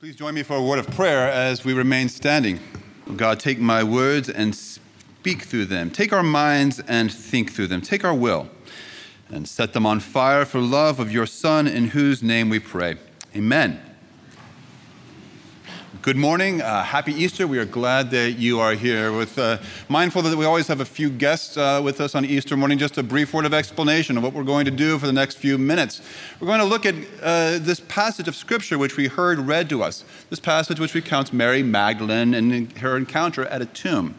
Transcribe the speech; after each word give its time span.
Please 0.00 0.14
join 0.14 0.32
me 0.32 0.44
for 0.44 0.54
a 0.54 0.62
word 0.62 0.78
of 0.78 0.88
prayer 0.92 1.28
as 1.28 1.64
we 1.64 1.72
remain 1.72 2.08
standing. 2.08 2.60
Oh 3.10 3.14
God, 3.14 3.40
take 3.40 3.58
my 3.58 3.82
words 3.82 4.28
and 4.28 4.54
speak 4.54 5.42
through 5.42 5.64
them. 5.64 5.90
Take 5.90 6.12
our 6.12 6.22
minds 6.22 6.78
and 6.86 7.12
think 7.12 7.50
through 7.52 7.66
them. 7.66 7.80
Take 7.80 8.04
our 8.04 8.14
will 8.14 8.48
and 9.28 9.48
set 9.48 9.72
them 9.72 9.84
on 9.84 9.98
fire 9.98 10.44
for 10.44 10.60
love 10.60 11.00
of 11.00 11.10
your 11.10 11.26
Son, 11.26 11.66
in 11.66 11.88
whose 11.88 12.22
name 12.22 12.48
we 12.48 12.60
pray. 12.60 12.96
Amen. 13.34 13.87
Good 16.00 16.16
morning. 16.16 16.62
Uh, 16.62 16.84
happy 16.84 17.12
Easter. 17.12 17.48
We 17.48 17.58
are 17.58 17.64
glad 17.64 18.12
that 18.12 18.38
you 18.38 18.60
are 18.60 18.74
here. 18.74 19.12
With 19.12 19.36
uh, 19.36 19.58
mindful 19.88 20.22
that 20.22 20.38
we 20.38 20.44
always 20.44 20.68
have 20.68 20.80
a 20.80 20.84
few 20.84 21.10
guests 21.10 21.56
uh, 21.56 21.80
with 21.82 22.00
us 22.00 22.14
on 22.14 22.24
Easter 22.24 22.56
morning. 22.56 22.78
Just 22.78 22.98
a 22.98 23.02
brief 23.02 23.34
word 23.34 23.44
of 23.44 23.52
explanation 23.52 24.16
of 24.16 24.22
what 24.22 24.32
we're 24.32 24.44
going 24.44 24.64
to 24.66 24.70
do 24.70 24.96
for 25.00 25.06
the 25.06 25.12
next 25.12 25.38
few 25.38 25.58
minutes. 25.58 26.00
We're 26.38 26.46
going 26.46 26.60
to 26.60 26.66
look 26.66 26.86
at 26.86 26.94
uh, 27.20 27.58
this 27.58 27.80
passage 27.80 28.28
of 28.28 28.36
Scripture 28.36 28.78
which 28.78 28.96
we 28.96 29.08
heard 29.08 29.40
read 29.40 29.68
to 29.70 29.82
us. 29.82 30.04
This 30.30 30.38
passage 30.38 30.78
which 30.78 30.94
recounts 30.94 31.32
Mary 31.32 31.64
Magdalene 31.64 32.32
and 32.32 32.72
her 32.78 32.96
encounter 32.96 33.46
at 33.46 33.60
a 33.60 33.66
tomb. 33.66 34.14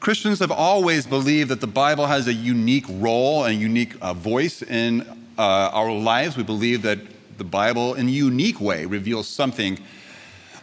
Christians 0.00 0.38
have 0.38 0.50
always 0.50 1.06
believed 1.06 1.50
that 1.50 1.60
the 1.60 1.66
Bible 1.66 2.06
has 2.06 2.26
a 2.26 2.34
unique 2.34 2.86
role 2.88 3.44
and 3.44 3.60
unique 3.60 3.96
uh, 4.00 4.14
voice 4.14 4.62
in 4.62 5.02
uh, 5.36 5.42
our 5.74 5.92
lives. 5.92 6.38
We 6.38 6.42
believe 6.42 6.80
that 6.82 7.00
the 7.36 7.44
Bible, 7.44 7.94
in 7.94 8.08
a 8.08 8.10
unique 8.10 8.62
way, 8.62 8.86
reveals 8.86 9.28
something 9.28 9.78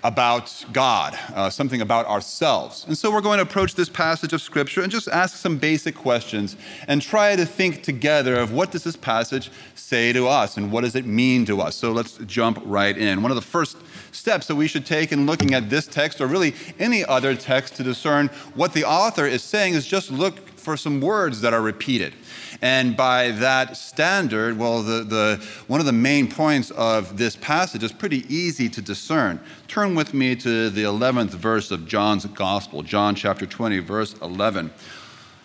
about 0.04 0.66
God, 0.72 1.18
uh, 1.34 1.50
something 1.50 1.82
about 1.82 2.06
ourselves. 2.06 2.86
And 2.88 2.98
so 2.98 3.12
we're 3.12 3.22
going 3.22 3.38
to 3.38 3.44
approach 3.44 3.76
this 3.76 3.90
passage 3.90 4.34
of 4.34 4.42
Scripture 4.42 4.82
and 4.82 4.92
just 4.92 5.08
ask 5.08 5.36
some 5.36 5.58
basic 5.58 5.96
questions 5.96 6.56
and 6.88 7.02
try 7.02 7.36
to 7.36 7.46
think 7.46 7.84
together 7.84 8.36
of 8.36 8.52
what 8.54 8.72
does 8.72 8.84
this 8.84 8.96
passage 8.96 9.52
say 9.76 10.14
to 10.14 10.28
us 10.28 10.58
and 10.58 10.72
what 10.72 10.82
does 10.82 10.96
it 10.96 11.06
mean 11.06 11.46
to 11.46 11.62
us. 11.62 11.76
So 11.76 11.92
let's 11.92 12.18
jump 12.20 12.62
right 12.66 12.98
in. 12.98 13.22
One 13.22 13.32
of 13.32 13.36
the 13.36 13.42
first 13.42 13.78
steps 14.12 14.48
that 14.48 14.56
we 14.56 14.68
should 14.68 14.86
take 14.86 15.12
in 15.12 15.26
looking 15.26 15.54
at 15.54 15.70
this 15.70 15.88
text 15.88 16.22
or 16.22 16.28
really 16.28 16.54
any 16.80 17.04
other 17.06 17.36
text 17.36 17.76
to 17.76 17.84
discern 17.84 18.28
what 18.54 18.74
the 18.74 18.86
author 18.86 19.26
is 19.26 19.44
saying 19.44 19.74
is 19.74 19.86
just 19.86 20.12
look 20.12 20.49
for 20.70 20.78
some 20.78 21.02
words 21.02 21.42
that 21.42 21.52
are 21.52 21.64
repeated. 21.64 22.14
And 22.62 22.96
by 22.96 23.32
that 23.32 23.76
standard, 23.76 24.56
well, 24.56 24.84
the, 24.84 25.04
the, 25.04 25.44
one 25.66 25.80
of 25.80 25.88
the 25.88 25.92
main 25.92 26.30
points 26.30 26.70
of 26.70 27.18
this 27.18 27.36
passage 27.36 27.82
is 27.82 27.92
pretty 27.92 28.24
easy 28.32 28.70
to 28.70 28.80
discern. 28.80 29.40
Turn 29.68 29.96
with 29.96 30.14
me 30.14 30.36
to 30.36 30.70
the 30.70 30.84
11th 30.84 31.30
verse 31.30 31.72
of 31.72 31.88
John's 31.88 32.28
Gospel, 32.28 32.84
John 32.84 33.16
chapter 33.16 33.48
20, 33.48 33.80
verse 33.80 34.14
11. 34.22 34.72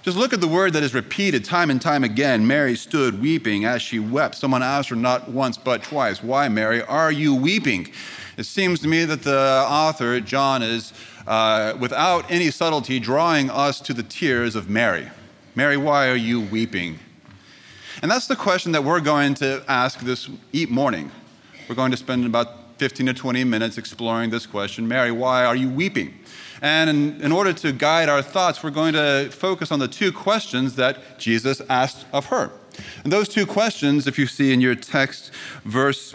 Just 0.03 0.19
look 0.19 0.35
at 0.35 0.43
the 0.43 0.49
word 0.49 0.75
that 0.75 0.83
is 0.83 0.93
repeated 0.93 1.43
time 1.43 1.71
and 1.71 1.81
time 1.81 2.05
again. 2.05 2.47
Mary 2.47 2.77
stood 2.77 3.23
weeping 3.23 3.65
as 3.65 3.81
she 3.81 3.99
wept. 3.99 4.35
Someone 4.35 4.63
asked 4.63 4.91
her 4.91 4.97
not 4.97 5.31
once 5.31 5.57
but 5.57 5.83
twice, 5.83 6.23
Why, 6.23 6.51
Mary, 6.51 6.83
are 6.83 7.11
you 7.11 7.35
weeping? 7.35 7.91
It 8.37 8.45
seems 8.45 8.81
to 8.81 8.89
me 8.89 9.07
that 9.07 9.23
the 9.23 9.65
author, 9.67 10.21
John, 10.21 10.63
is 10.63 10.93
uh, 11.27 11.75
without 11.79 12.31
any 12.31 12.51
subtlety 12.51 12.99
drawing 13.01 13.51
us 13.51 13.81
to 13.81 13.95
the 13.95 14.03
tears 14.03 14.57
of 14.57 14.69
Mary. 14.69 15.11
Mary, 15.55 15.77
why 15.77 16.09
are 16.09 16.17
you 16.17 16.41
weeping? 16.41 16.99
And 18.03 18.11
that's 18.11 18.27
the 18.27 18.37
question 18.37 18.73
that 18.73 18.83
we're 18.83 19.01
going 19.01 19.35
to 19.35 19.65
ask 19.69 20.01
this 20.01 20.29
morning. 20.69 21.11
We're 21.69 21.77
going 21.77 21.93
to 21.93 21.97
spend 21.97 22.27
about 22.27 22.79
15 22.79 23.07
to 23.07 23.15
20 23.15 23.45
minutes 23.45 23.79
exploring 23.79 24.31
this 24.31 24.47
question 24.47 24.89
Mary, 24.89 25.13
why 25.13 25.45
are 25.45 25.57
you 25.57 25.69
weeping? 25.69 26.19
And 26.61 26.91
in, 26.91 27.21
in, 27.21 27.33
order 27.33 27.53
to 27.53 27.73
guide 27.73 28.09
our 28.09 28.23
thoughts, 28.23 28.63
we're 28.63 28.71
going 28.71 28.95
to 28.95 29.29
focus 29.31 29.71
on 29.71 29.79
the 29.81 29.89
two 29.89 30.13
questions 30.13 30.77
that 30.77 31.19
Jesus 31.19 31.61
asked 31.69 32.07
of 32.13 32.27
her. 32.27 32.51
And 33.03 33.13
those 33.13 33.29
two 33.29 33.47
questions, 33.47 34.07
if 34.07 34.19
you 34.19 34.27
see 34.27 34.53
in 34.53 34.61
your 34.61 34.75
text, 34.75 35.31
verse 35.65 36.15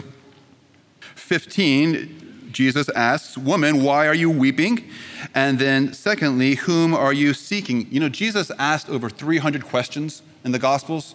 15, 1.14 2.29
Jesus 2.52 2.88
asks, 2.90 3.38
Woman, 3.38 3.82
why 3.82 4.06
are 4.06 4.14
you 4.14 4.30
weeping? 4.30 4.88
And 5.34 5.58
then, 5.58 5.92
secondly, 5.92 6.56
whom 6.56 6.94
are 6.94 7.12
you 7.12 7.34
seeking? 7.34 7.86
You 7.90 8.00
know, 8.00 8.08
Jesus 8.08 8.50
asked 8.58 8.88
over 8.88 9.08
300 9.08 9.64
questions 9.64 10.22
in 10.44 10.52
the 10.52 10.58
Gospels. 10.58 11.14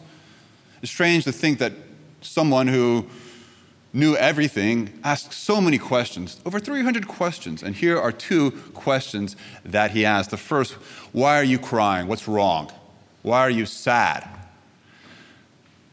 It's 0.81 0.91
strange 0.91 1.23
to 1.23 1.31
think 1.31 1.59
that 1.59 1.73
someone 2.22 2.68
who 2.68 3.07
knew 3.94 4.16
everything 4.18 5.00
asked 5.03 5.31
so 5.34 5.62
many 5.62 5.78
questions, 5.78 6.40
over 6.46 6.59
300 6.59 7.07
questions. 7.07 7.63
And 7.63 7.75
here 7.75 8.00
are 8.00 8.12
two 8.12 8.52
questions 8.73 9.35
that 9.63 9.91
he 9.91 10.06
asked. 10.06 10.31
The 10.31 10.38
first, 10.38 10.73
why 11.13 11.40
are 11.40 11.44
you 11.44 11.57
crying? 11.57 12.07
What's 12.07 12.28
wrong? 12.28 12.72
Why 13.22 13.40
are 13.40 13.50
you 13.50 13.66
sad? 13.66 14.28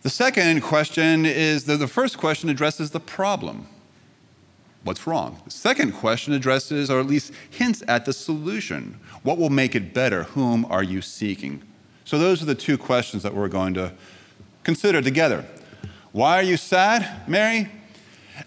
The 0.03 0.11
second 0.11 0.61
question 0.63 1.25
is 1.25 1.65
that 1.65 1.77
the 1.77 1.87
first 1.87 2.19
question 2.19 2.49
addresses 2.49 2.91
the 2.91 3.01
problem. 3.01 3.69
What's 4.85 5.07
wrong? 5.07 5.41
The 5.45 5.51
second 5.51 5.93
question 5.93 6.33
addresses, 6.33 6.91
or 6.91 6.99
at 6.99 7.07
least 7.07 7.33
hints 7.51 7.83
at, 7.87 8.05
the 8.05 8.13
solution. 8.13 8.99
What 9.23 9.39
will 9.39 9.51
make 9.51 9.75
it 9.75 9.95
better? 9.95 10.25
Whom 10.25 10.65
are 10.67 10.83
you 10.83 11.01
seeking? 11.01 11.63
So, 12.05 12.19
those 12.19 12.43
are 12.43 12.47
the 12.47 12.55
two 12.55 12.77
questions 12.77 13.23
that 13.23 13.33
we're 13.35 13.49
going 13.49 13.75
to 13.75 13.93
Consider 14.65 15.03
together 15.03 15.45
why 16.13 16.39
are 16.39 16.43
you 16.43 16.59
sad, 16.59 17.27
Mary? 17.27 17.71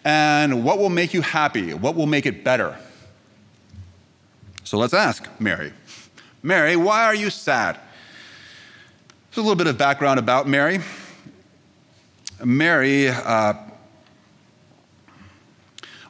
And 0.04 0.64
what 0.64 0.78
will 0.78 0.90
make 0.90 1.16
you 1.16 1.22
happy? 1.22 1.74
What 1.74 1.96
will 1.96 2.06
make 2.06 2.28
it 2.28 2.44
better? 2.44 2.78
So 4.64 4.78
let's 4.78 4.94
ask 4.94 5.28
Mary. 5.40 5.74
Mary, 6.44 6.76
why 6.76 7.06
are 7.06 7.16
you 7.16 7.32
sad? 7.32 7.80
There's 9.30 9.38
a 9.38 9.42
little 9.42 9.56
bit 9.56 9.66
of 9.66 9.80
background 9.80 10.20
about 10.20 10.48
Mary. 10.48 10.80
Mary, 12.44 13.10
uh, 13.10 13.54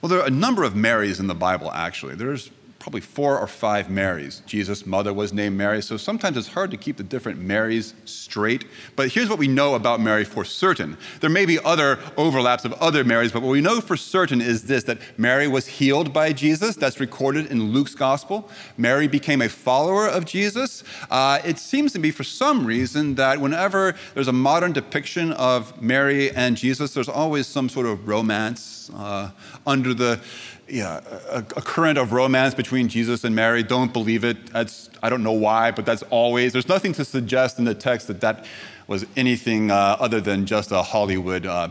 well, 0.06 0.10
there 0.10 0.20
are 0.22 0.28
a 0.28 0.30
number 0.30 0.64
of 0.64 0.76
Marys 0.76 1.20
in 1.20 1.26
the 1.26 1.34
Bible, 1.34 1.72
actually. 1.72 2.14
There's 2.14 2.52
probably 2.86 3.02
four 3.02 3.40
or 3.40 3.48
five 3.48 3.90
Marys. 3.90 4.44
Jesus' 4.46 4.86
mother 4.86 5.12
was 5.12 5.34
named 5.34 5.58
Mary, 5.58 5.82
so 5.82 5.98
sometimes 5.98 6.38
it's 6.38 6.50
hard 6.50 6.70
to 6.70 6.78
keep 6.78 6.98
the 6.98 7.04
different 7.04 7.42
Marys 7.42 7.96
straight. 8.06 8.66
But 8.96 9.12
here's 9.12 9.28
what 9.28 9.40
we 9.40 9.48
know 9.48 9.74
about 9.74 10.00
Mary 10.00 10.24
for 10.24 10.46
certain. 10.46 10.96
There 11.20 11.32
may 11.32 11.48
be 11.48 11.58
other 11.66 11.98
overlaps 12.16 12.64
of 12.64 12.74
other 12.74 13.04
Marys, 13.04 13.32
but 13.32 13.42
what 13.42 13.50
we 13.50 13.60
know 13.60 13.82
for 13.82 13.98
certain 13.98 14.40
is 14.40 14.66
this 14.66 14.84
that 14.84 15.00
Mary 15.18 15.48
was 15.48 15.66
healed 15.66 16.14
by 16.14 16.32
Jesus. 16.32 16.76
That's 16.76 17.00
recorded 17.00 17.48
in 17.48 17.72
Luke's 17.72 17.96
gospel. 17.96 18.52
Mary 18.78 19.08
became 19.08 19.42
a 19.42 19.50
follower 19.50 20.08
of 20.08 20.26
Jesus. 20.26 20.84
Uh, 21.10 21.40
it 21.44 21.58
seems 21.58 21.92
to 21.94 21.98
be 21.98 22.12
for 22.12 22.24
some 22.24 22.68
reason 22.68 23.16
that 23.16 23.42
whenever 23.42 23.96
there's 24.14 24.28
a 24.28 24.34
modern 24.34 24.74
depiction 24.74 25.32
of 25.32 25.82
Mary 25.82 26.30
and 26.36 26.56
Jesus, 26.56 26.94
there's 26.94 27.10
always 27.10 27.48
some 27.48 27.68
sort 27.68 27.88
of 27.88 28.08
romance 28.08 28.92
uh, 28.94 29.32
under 29.66 29.96
the 29.96 30.20
yeah, 30.68 31.02
a, 31.30 31.40
a, 31.40 31.62
current 31.62 31.98
of 31.98 32.12
romance 32.12 32.56
between 32.56 32.88
Jesus 32.88 33.24
and 33.24 33.36
Mary. 33.36 33.62
Don't 33.62 33.94
believe 33.94 34.24
it. 34.24 34.52
That's, 34.52 34.90
I 35.04 35.10
don't 35.10 35.24
know 35.24 35.32
why, 35.32 35.72
but 35.72 35.86
that's 35.86 36.04
always, 36.04 36.54
there's 36.54 36.68
nothing 36.68 36.94
to 36.94 37.06
suggest 37.06 37.60
in 37.60 37.66
the 37.66 37.76
text 37.76 38.08
that 38.08 38.22
that 38.22 38.46
was 38.88 39.06
anything 39.16 39.70
uh, 39.70 39.98
other 40.00 40.20
than 40.20 40.46
just 40.46 40.72
a 40.72 40.82
Hollywood, 40.82 41.46
uh, 41.46 41.70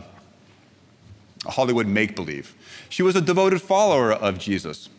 a 1.45 1.51
Hollywood 1.51 1.87
make 1.87 2.15
believe. 2.15 2.55
She 2.89 3.03
was 3.03 3.15
a 3.15 3.21
devoted 3.21 3.61
follower 3.61 4.13
of 4.13 4.39
Jesus. 4.39 4.89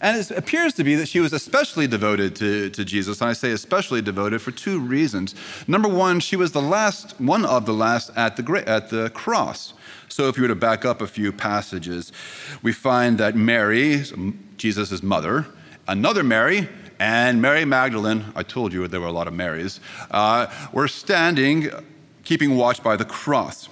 And 0.00 0.16
it 0.16 0.30
appears 0.30 0.72
to 0.74 0.84
be 0.84 0.94
that 0.94 1.08
she 1.08 1.20
was 1.20 1.32
especially 1.32 1.86
devoted 1.86 2.34
to, 2.36 2.70
to 2.70 2.84
Jesus. 2.84 3.20
And 3.20 3.30
I 3.30 3.34
say 3.34 3.52
especially 3.52 4.00
devoted 4.00 4.40
for 4.40 4.50
two 4.50 4.80
reasons. 4.80 5.34
Number 5.68 5.88
one, 5.88 6.20
she 6.20 6.36
was 6.36 6.52
the 6.52 6.62
last, 6.62 7.20
one 7.20 7.44
of 7.44 7.66
the 7.66 7.74
last 7.74 8.10
at 8.16 8.36
the, 8.36 8.64
at 8.66 8.88
the 8.88 9.10
cross. 9.10 9.74
So 10.08 10.28
if 10.28 10.36
you 10.36 10.42
were 10.42 10.48
to 10.48 10.54
back 10.54 10.84
up 10.84 11.00
a 11.02 11.06
few 11.06 11.32
passages, 11.32 12.12
we 12.62 12.72
find 12.72 13.18
that 13.18 13.36
Mary, 13.36 14.02
Jesus' 14.56 15.02
mother, 15.02 15.46
another 15.86 16.22
Mary, 16.22 16.68
and 16.98 17.40
Mary 17.40 17.64
Magdalene, 17.64 18.26
I 18.34 18.42
told 18.42 18.72
you 18.72 18.86
there 18.86 19.00
were 19.00 19.06
a 19.06 19.12
lot 19.12 19.26
of 19.26 19.32
Marys, 19.32 19.80
uh, 20.10 20.46
were 20.72 20.88
standing, 20.88 21.70
keeping 22.24 22.56
watch 22.56 22.82
by 22.82 22.96
the 22.96 23.06
cross. 23.06 23.68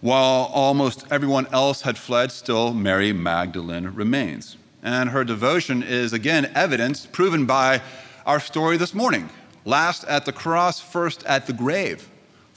While 0.00 0.50
almost 0.52 1.04
everyone 1.10 1.46
else 1.52 1.82
had 1.82 1.98
fled, 1.98 2.30
still 2.30 2.72
Mary 2.72 3.12
Magdalene 3.12 3.88
remains. 3.88 4.56
And 4.82 5.10
her 5.10 5.24
devotion 5.24 5.82
is 5.82 6.12
again 6.12 6.50
evidence 6.54 7.06
proven 7.06 7.46
by 7.46 7.82
our 8.24 8.40
story 8.40 8.76
this 8.76 8.94
morning. 8.94 9.28
Last 9.64 10.04
at 10.04 10.24
the 10.24 10.32
cross, 10.32 10.80
first 10.80 11.24
at 11.24 11.46
the 11.46 11.52
grave 11.52 12.08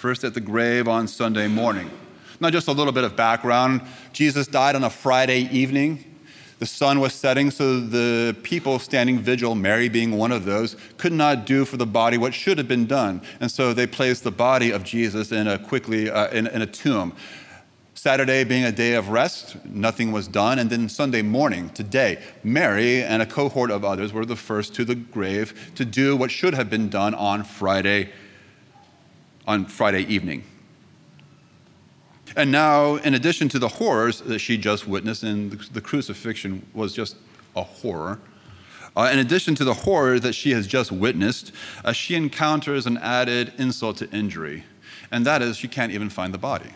first 0.02 0.24
at 0.24 0.34
the 0.34 0.42
grave 0.42 0.88
on 0.88 1.08
Sunday 1.08 1.48
morning. 1.48 1.88
Now, 2.40 2.50
just 2.50 2.68
a 2.68 2.72
little 2.72 2.92
bit 2.92 3.04
of 3.04 3.16
background 3.16 3.82
Jesus 4.14 4.48
died 4.48 4.76
on 4.76 4.84
a 4.84 4.90
Friday 4.90 5.42
evening. 5.52 6.04
The 6.62 6.68
sun 6.68 7.00
was 7.00 7.16
setting, 7.16 7.50
so 7.50 7.80
the 7.80 8.38
people 8.44 8.78
standing 8.78 9.18
vigil, 9.18 9.56
Mary 9.56 9.90
being 9.90 10.12
one 10.16 10.32
of 10.32 10.46
those, 10.46 10.76
could 11.00 11.12
not 11.12 11.48
do 11.48 11.66
for 11.66 11.76
the 11.76 11.88
body 11.88 12.20
what 12.20 12.36
should 12.36 12.60
have 12.60 12.68
been 12.68 12.86
done. 12.86 13.24
And 13.40 13.50
so 13.50 13.74
they 13.74 13.88
placed 13.88 14.24
the 14.24 14.32
body 14.32 14.70
of 14.70 14.84
Jesus 14.84 15.32
in 15.32 15.48
a 15.48 15.58
quickly 15.58 16.12
uh, 16.12 16.28
in, 16.30 16.46
in 16.46 16.62
a 16.62 16.68
tomb. 16.68 17.16
Saturday 17.96 18.44
being 18.44 18.64
a 18.64 18.72
day 18.72 18.94
of 18.94 19.10
rest, 19.10 19.56
nothing 19.66 20.12
was 20.12 20.28
done. 20.28 20.60
And 20.60 20.70
then 20.70 20.88
Sunday 20.88 21.24
morning, 21.24 21.72
today, 21.72 22.22
Mary 22.44 23.02
and 23.02 23.24
a 23.24 23.26
cohort 23.26 23.72
of 23.72 23.84
others 23.84 24.14
were 24.14 24.24
the 24.24 24.36
first 24.36 24.76
to 24.76 24.86
the 24.86 24.94
grave 24.94 25.72
to 25.74 25.84
do 25.84 26.16
what 26.16 26.30
should 26.30 26.54
have 26.54 26.70
been 26.70 26.90
done 26.90 27.16
on 27.16 27.44
Friday 27.44 28.12
on 29.48 29.66
Friday 29.66 30.04
evening. 30.04 30.44
And 32.36 32.52
now, 32.52 32.96
in 32.96 33.14
addition 33.14 33.50
to 33.50 33.60
the 33.60 33.68
horrors 33.68 34.22
that 34.22 34.40
she 34.40 34.58
just 34.58 34.88
witnessed, 34.88 35.24
and 35.24 35.52
the 35.52 35.82
crucifixion 35.82 36.66
was 36.74 36.94
just 36.94 37.16
a 37.56 37.64
horror, 37.64 38.20
uh, 38.96 39.10
in 39.12 39.20
addition 39.20 39.56
to 39.56 39.64
the 39.64 39.74
horror 39.74 40.20
that 40.20 40.34
she 40.34 40.52
has 40.52 40.68
just 40.68 40.92
witnessed, 40.92 41.52
uh, 41.86 41.94
she 41.94 42.16
encounters 42.16 42.86
an 42.86 42.98
added 42.98 43.54
insult 43.58 43.98
to 43.98 44.10
injury, 44.12 44.64
and 45.12 45.26
that 45.26 45.42
is 45.42 45.58
she 45.58 45.68
can't 45.68 45.94
even 45.94 46.10
find 46.10 46.34
the 46.34 46.38
body. 46.38 46.72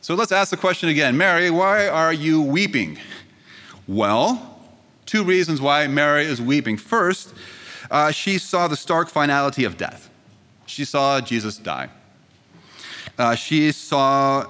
So 0.00 0.14
let's 0.14 0.32
ask 0.32 0.50
the 0.50 0.56
question 0.56 0.88
again 0.88 1.16
Mary, 1.16 1.50
why 1.50 1.88
are 1.88 2.12
you 2.12 2.40
weeping? 2.42 2.98
Well, 3.88 4.60
two 5.06 5.24
reasons 5.24 5.60
why 5.60 5.86
Mary 5.88 6.24
is 6.24 6.40
weeping. 6.40 6.76
First, 6.76 7.34
uh, 7.90 8.10
she 8.12 8.38
saw 8.38 8.68
the 8.68 8.76
stark 8.76 9.08
finality 9.08 9.64
of 9.64 9.76
death, 9.76 10.10
she 10.66 10.84
saw 10.84 11.20
Jesus 11.20 11.56
die. 11.56 11.88
Uh, 13.18 13.34
she 13.34 13.70
saw 13.72 14.46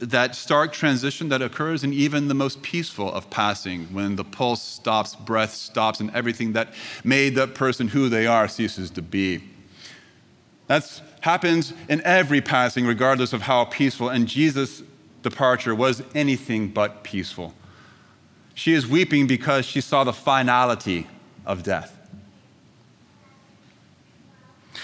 that 0.00 0.34
stark 0.34 0.72
transition 0.72 1.28
that 1.28 1.40
occurs 1.40 1.84
in 1.84 1.92
even 1.92 2.28
the 2.28 2.34
most 2.34 2.60
peaceful 2.62 3.12
of 3.12 3.30
passing 3.30 3.84
when 3.86 4.16
the 4.16 4.24
pulse 4.24 4.62
stops, 4.62 5.14
breath 5.14 5.54
stops, 5.54 6.00
and 6.00 6.10
everything 6.14 6.52
that 6.52 6.72
made 7.04 7.34
that 7.36 7.54
person 7.54 7.88
who 7.88 8.08
they 8.08 8.26
are 8.26 8.48
ceases 8.48 8.90
to 8.90 9.02
be. 9.02 9.44
That 10.66 11.00
happens 11.20 11.72
in 11.88 12.00
every 12.02 12.40
passing, 12.40 12.86
regardless 12.86 13.32
of 13.32 13.42
how 13.42 13.64
peaceful, 13.66 14.08
and 14.08 14.26
Jesus' 14.26 14.82
departure 15.22 15.74
was 15.74 16.02
anything 16.14 16.68
but 16.68 17.04
peaceful. 17.04 17.54
She 18.54 18.72
is 18.72 18.86
weeping 18.86 19.26
because 19.26 19.64
she 19.64 19.80
saw 19.80 20.02
the 20.02 20.12
finality 20.12 21.06
of 21.46 21.62
death. 21.62 21.96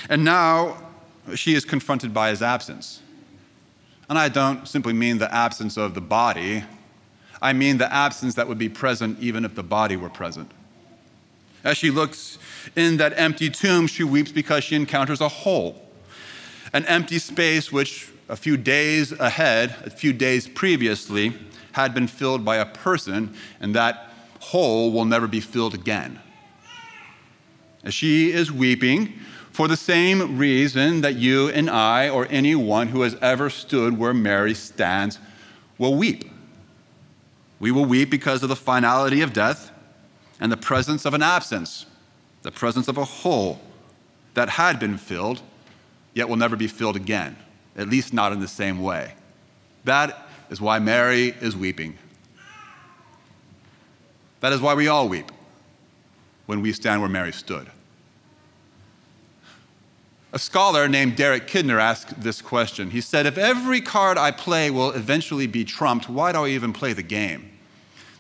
And 0.09 0.25
now 0.25 0.88
she 1.35 1.55
is 1.55 1.65
confronted 1.65 2.13
by 2.15 2.31
his 2.31 2.43
absence. 2.43 3.01
And 4.09 4.19
I 4.19 4.29
don't 4.29 4.67
simply 4.67 4.93
mean 4.93 5.19
the 5.19 5.33
absence 5.33 5.77
of 5.77 5.95
the 5.95 6.01
body, 6.01 6.65
I 7.41 7.53
mean 7.53 7.79
the 7.79 7.93
absence 7.93 8.35
that 8.35 8.49
would 8.49 8.59
be 8.59 8.69
present 8.69 9.19
even 9.21 9.45
if 9.45 9.55
the 9.55 9.63
body 9.63 9.97
were 9.97 10.09
present. 10.09 10.51
As 11.65 11.77
she 11.77 11.91
looks 11.91 12.39
in 12.77 12.97
that 12.97 13.13
empty 13.17 13.51
tomb, 13.51 13.87
she 13.87 14.05
weeps 14.05 14.33
because 14.33 14.65
she 14.65 14.77
encounters 14.77 15.21
a 15.21 15.29
hole, 15.29 15.83
an 16.73 16.85
empty 16.87 17.19
space 17.19 17.71
which 17.71 18.11
a 18.29 18.37
few 18.37 18.57
days 18.57 19.13
ahead, 19.13 19.75
a 19.85 19.91
few 19.91 20.13
days 20.13 20.49
previously, 20.49 21.35
had 21.73 21.95
been 21.95 22.07
filled 22.07 22.45
by 22.45 22.57
a 22.57 22.67
person, 22.67 23.35
and 23.61 23.75
that 23.75 24.13
hole 24.41 24.93
will 24.93 25.05
never 25.05 25.27
be 25.27 25.41
filled 25.41 25.75
again. 25.75 26.21
As 27.85 27.95
she 27.95 28.33
is 28.33 28.51
weeping, 28.51 29.13
for 29.59 29.67
the 29.67 29.77
same 29.77 30.39
reason 30.39 31.01
that 31.01 31.17
you 31.17 31.49
and 31.49 31.69
I, 31.69 32.09
or 32.09 32.29
anyone 32.31 32.87
who 32.87 33.01
has 33.01 33.17
ever 33.17 33.51
stood 33.51 33.99
where 33.99 34.15
Mary 34.15 34.55
stands, 34.55 35.19
will 35.79 35.97
weep. 35.97 36.31
We 37.59 37.73
will 37.73 37.85
weep 37.85 38.09
because 38.09 38.45
of 38.45 38.51
the 38.51 38.55
finality 38.55 39.21
of 39.21 39.33
death 39.33 39.73
and 40.39 40.53
the 40.53 40.57
presence 40.57 41.05
of 41.05 41.13
an 41.13 41.25
absence, 41.25 41.87
the 42.43 42.53
presence 42.53 42.87
of 42.87 42.99
a 42.99 43.05
hole 43.05 43.61
that 44.35 44.49
had 44.49 44.79
been 44.79 44.97
filled, 44.97 45.43
yet 46.15 46.29
will 46.29 46.37
never 46.37 46.55
be 46.55 46.69
filled 46.69 46.95
again, 46.95 47.37
at 47.77 47.89
least 47.89 48.13
not 48.13 48.31
in 48.31 48.39
the 48.39 48.47
same 48.47 48.81
way. 48.81 49.15
That 49.83 50.29
is 50.51 50.61
why 50.61 50.79
Mary 50.79 51.35
is 51.41 51.57
weeping. 51.57 51.99
That 54.39 54.53
is 54.53 54.61
why 54.61 54.75
we 54.75 54.87
all 54.87 55.09
weep 55.09 55.33
when 56.47 56.63
we 56.63 56.73
stand 56.73 57.01
where 57.01 57.11
Mary 57.11 57.33
stood. 57.33 57.69
A 60.31 60.39
scholar 60.39 60.89
named 60.89 61.17
Derek 61.17 61.47
Kidner 61.47 61.81
asked 61.81 62.21
this 62.21 62.43
question. 62.43 62.91
He 62.91 63.01
said, 63.01 63.25
If 63.25 63.39
every 63.39 63.81
card 63.81 64.19
I 64.19 64.31
play 64.31 64.71
will 64.71 64.91
eventually 64.91 65.47
be 65.47 65.65
trumped, 65.65 66.09
why 66.09 66.33
do 66.33 66.45
I 66.45 66.49
even 66.49 66.75
play 66.75 66.93
the 66.93 67.03
game? 67.03 67.51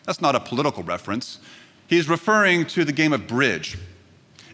That's 0.05 0.23
not 0.23 0.35
a 0.35 0.41
political 0.41 0.83
reference. 0.83 1.39
He's 1.87 2.09
referring 2.09 2.65
to 2.69 2.87
the 2.87 2.93
game 2.93 3.13
of 3.13 3.27
bridge, 3.27 3.77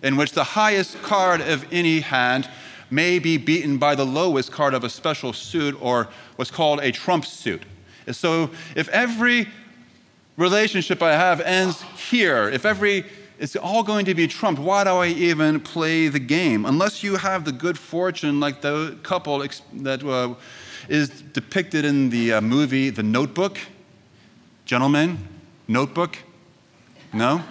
in 0.02 0.16
which 0.16 0.32
the 0.32 0.42
highest 0.42 1.00
card 1.02 1.40
of 1.40 1.64
any 1.72 2.00
hand 2.00 2.48
may 2.90 3.20
be 3.20 3.36
beaten 3.36 3.78
by 3.78 3.94
the 3.94 4.04
lowest 4.04 4.50
card 4.50 4.74
of 4.74 4.82
a 4.82 4.90
special 4.90 5.32
suit 5.32 5.80
or 5.80 6.08
what's 6.34 6.50
called 6.50 6.80
a 6.80 6.90
trump 6.90 7.24
suit. 7.24 7.62
And 8.08 8.16
so 8.16 8.50
if 8.74 8.88
every 8.88 9.48
relationship 10.36 11.02
I 11.02 11.12
have 11.12 11.40
ends 11.40 11.82
here, 12.10 12.48
if 12.48 12.66
every 12.66 13.04
it's 13.38 13.56
all 13.56 13.82
going 13.82 14.04
to 14.06 14.14
be 14.14 14.26
trumped. 14.26 14.60
Why 14.60 14.84
do 14.84 14.90
I 14.90 15.08
even 15.08 15.60
play 15.60 16.08
the 16.08 16.18
game? 16.18 16.64
Unless 16.64 17.02
you 17.02 17.16
have 17.16 17.44
the 17.44 17.52
good 17.52 17.78
fortune, 17.78 18.40
like 18.40 18.60
the 18.60 18.96
couple 19.02 19.44
that 19.72 20.04
uh, 20.04 20.34
is 20.88 21.08
depicted 21.08 21.84
in 21.84 22.10
the 22.10 22.34
uh, 22.34 22.40
movie 22.40 22.90
The 22.90 23.02
Notebook. 23.02 23.58
Gentlemen, 24.64 25.18
Notebook? 25.68 26.18
No? 27.12 27.42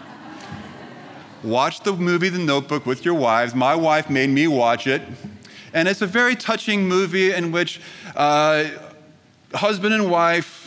watch 1.44 1.82
the 1.82 1.94
movie 1.94 2.30
The 2.30 2.40
Notebook 2.40 2.86
with 2.86 3.04
your 3.04 3.14
wives. 3.16 3.54
My 3.54 3.76
wife 3.76 4.10
made 4.10 4.30
me 4.30 4.48
watch 4.48 4.88
it. 4.88 5.02
And 5.74 5.88
it's 5.88 6.02
a 6.02 6.08
very 6.08 6.36
touching 6.36 6.88
movie 6.88 7.34
in 7.34 7.52
which 7.52 7.82
uh, 8.16 8.66
husband 9.54 9.94
and 9.94 10.10
wife 10.10 10.63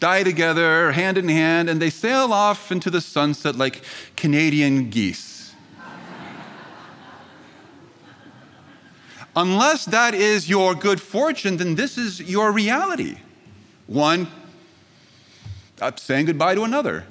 die 0.00 0.22
together, 0.22 0.92
hand 0.92 1.18
in 1.18 1.28
hand, 1.28 1.70
and 1.70 1.80
they 1.80 1.90
sail 1.90 2.32
off 2.32 2.72
into 2.72 2.90
the 2.90 3.00
sunset 3.00 3.56
like 3.56 3.82
Canadian 4.16 4.90
geese. 4.90 5.54
Unless 9.36 9.84
that 9.86 10.12
is 10.14 10.48
your 10.48 10.74
good 10.74 11.00
fortune, 11.00 11.58
then 11.58 11.76
this 11.76 11.96
is 11.96 12.20
your 12.20 12.50
reality. 12.50 13.18
One 13.86 14.26
saying 15.96 16.26
goodbye 16.26 16.54
to 16.56 16.64
another. 16.64 17.04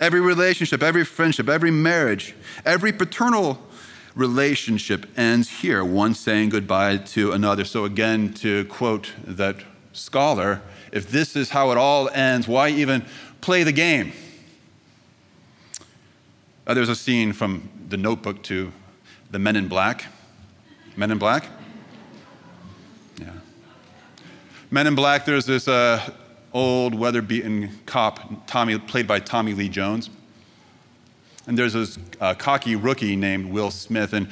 Every 0.00 0.20
relationship, 0.20 0.82
every 0.82 1.04
friendship, 1.04 1.48
every 1.48 1.70
marriage, 1.70 2.34
every 2.64 2.92
paternal 2.92 3.58
relationship 4.14 5.06
ends 5.18 5.48
here, 5.60 5.84
one 5.84 6.14
saying 6.14 6.50
goodbye 6.50 6.98
to 6.98 7.32
another. 7.32 7.64
So, 7.64 7.84
again, 7.84 8.32
to 8.34 8.64
quote 8.66 9.12
that 9.24 9.56
scholar, 9.96 10.62
if 10.92 11.10
this 11.10 11.36
is 11.36 11.50
how 11.50 11.70
it 11.70 11.78
all 11.78 12.08
ends, 12.10 12.46
why 12.46 12.68
even 12.68 13.04
play 13.40 13.62
the 13.62 13.72
game? 13.72 14.12
Uh, 16.66 16.74
there's 16.74 16.88
a 16.88 16.96
scene 16.96 17.32
from 17.32 17.68
the 17.88 17.96
notebook 17.96 18.42
to 18.42 18.72
the 19.30 19.38
Men 19.38 19.56
in 19.56 19.68
Black. 19.68 20.06
Men 20.96 21.10
in 21.10 21.18
Black? 21.18 21.46
Yeah. 23.20 23.30
Men 24.70 24.86
in 24.86 24.94
Black, 24.94 25.24
there's 25.24 25.46
this 25.46 25.68
uh, 25.68 26.10
old, 26.52 26.94
weather 26.94 27.22
beaten 27.22 27.70
cop, 27.86 28.46
Tommy, 28.46 28.78
played 28.78 29.06
by 29.06 29.20
Tommy 29.20 29.52
Lee 29.52 29.68
Jones. 29.68 30.10
And 31.46 31.56
there's 31.56 31.74
this 31.74 31.98
uh, 32.20 32.34
cocky 32.34 32.74
rookie 32.74 33.14
named 33.14 33.52
Will 33.52 33.70
Smith. 33.70 34.12
And 34.12 34.28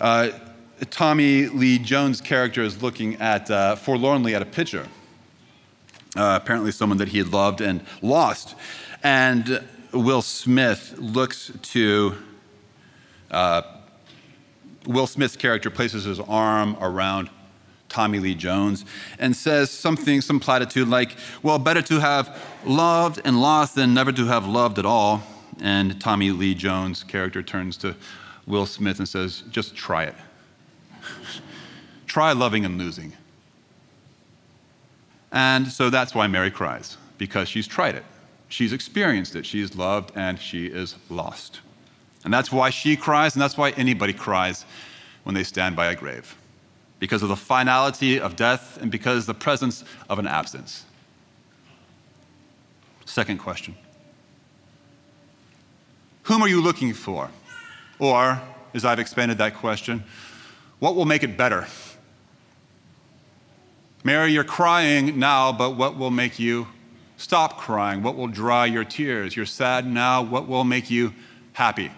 uh, 0.00 0.30
Tommy 0.90 1.46
Lee 1.46 1.78
Jones' 1.78 2.20
character 2.20 2.62
is 2.62 2.82
looking 2.82 3.14
at, 3.16 3.50
uh, 3.50 3.76
forlornly 3.76 4.34
at 4.34 4.42
a 4.42 4.46
picture 4.46 4.86
uh, 6.18 6.38
apparently 6.42 6.72
someone 6.72 6.98
that 6.98 7.08
he 7.08 7.18
had 7.18 7.32
loved 7.32 7.60
and 7.60 7.80
lost. 8.02 8.56
And 9.02 9.62
Will 9.92 10.22
Smith 10.22 10.94
looks 10.98 11.52
to, 11.62 12.16
uh, 13.30 13.62
Will 14.86 15.06
Smith's 15.06 15.36
character 15.36 15.70
places 15.70 16.04
his 16.04 16.18
arm 16.20 16.76
around 16.80 17.30
Tommy 17.88 18.18
Lee 18.18 18.34
Jones 18.34 18.84
and 19.18 19.34
says 19.34 19.70
something, 19.70 20.20
some 20.20 20.40
platitude 20.40 20.88
like, 20.88 21.16
well, 21.42 21.58
better 21.58 21.82
to 21.82 22.00
have 22.00 22.36
loved 22.64 23.20
and 23.24 23.40
lost 23.40 23.76
than 23.76 23.94
never 23.94 24.12
to 24.12 24.26
have 24.26 24.46
loved 24.46 24.78
at 24.78 24.84
all. 24.84 25.22
And 25.60 26.00
Tommy 26.00 26.30
Lee 26.30 26.54
Jones' 26.54 27.02
character 27.02 27.42
turns 27.42 27.76
to 27.78 27.96
Will 28.46 28.66
Smith 28.66 28.98
and 28.98 29.08
says, 29.08 29.42
just 29.50 29.74
try 29.74 30.04
it. 30.04 30.14
try 32.06 32.32
loving 32.32 32.64
and 32.64 32.76
losing. 32.76 33.12
And 35.32 35.68
so 35.68 35.90
that's 35.90 36.14
why 36.14 36.26
Mary 36.26 36.50
cries, 36.50 36.96
because 37.18 37.48
she's 37.48 37.66
tried 37.66 37.94
it. 37.94 38.04
She's 38.48 38.72
experienced 38.72 39.36
it. 39.36 39.44
She's 39.44 39.76
loved 39.76 40.12
and 40.16 40.40
she 40.40 40.66
is 40.66 40.96
lost. 41.10 41.60
And 42.24 42.32
that's 42.32 42.50
why 42.50 42.70
she 42.70 42.96
cries, 42.96 43.34
and 43.34 43.42
that's 43.42 43.56
why 43.56 43.70
anybody 43.70 44.12
cries 44.12 44.64
when 45.22 45.34
they 45.34 45.44
stand 45.44 45.76
by 45.76 45.86
a 45.86 45.94
grave, 45.94 46.34
because 46.98 47.22
of 47.22 47.28
the 47.28 47.36
finality 47.36 48.18
of 48.18 48.34
death 48.34 48.78
and 48.80 48.90
because 48.90 49.26
the 49.26 49.34
presence 49.34 49.84
of 50.08 50.18
an 50.18 50.26
absence. 50.26 50.84
Second 53.04 53.38
question 53.38 53.74
Whom 56.24 56.42
are 56.42 56.48
you 56.48 56.60
looking 56.60 56.92
for? 56.92 57.30
Or, 57.98 58.40
as 58.74 58.84
I've 58.84 58.98
expanded 58.98 59.38
that 59.38 59.54
question, 59.54 60.04
what 60.78 60.94
will 60.94 61.04
make 61.04 61.22
it 61.22 61.36
better? 61.36 61.66
Mary, 64.04 64.32
you're 64.32 64.44
crying 64.44 65.18
now, 65.18 65.52
but 65.52 65.76
what 65.76 65.96
will 65.96 66.10
make 66.10 66.38
you 66.38 66.68
stop 67.16 67.58
crying? 67.58 68.02
What 68.02 68.16
will 68.16 68.28
dry 68.28 68.66
your 68.66 68.84
tears? 68.84 69.36
You're 69.36 69.46
sad 69.46 69.86
now, 69.86 70.22
what 70.22 70.46
will 70.46 70.64
make 70.64 70.90
you 70.90 71.12
happy? 71.52 71.90